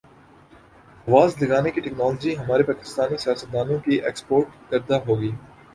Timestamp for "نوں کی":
3.67-3.95